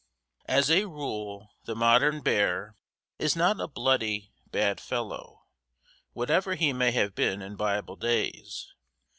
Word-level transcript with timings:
As 0.47 0.71
a 0.71 0.85
rule, 0.85 1.51
the 1.65 1.75
modern 1.75 2.21
bear 2.21 2.75
is 3.19 3.35
not 3.35 3.59
a 3.61 3.67
bloody, 3.67 4.33
bad 4.49 4.81
fellow, 4.81 5.43
whatever 6.13 6.55
he 6.55 6.73
may 6.73 6.89
have 6.89 7.13
been 7.13 7.43
in 7.43 7.55
Bible 7.55 7.97
days. 7.97 8.73